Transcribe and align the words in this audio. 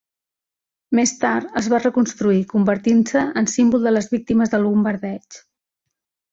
Més 0.99 1.11
tard 1.23 1.59
es 1.61 1.67
va 1.73 1.81
reconstruir 1.83 2.41
convertint-se 2.55 3.23
en 3.43 3.51
símbol 3.59 3.87
de 3.89 3.95
les 3.97 4.11
víctimes 4.17 4.57
del 4.57 4.69
bombardeig. 4.73 5.43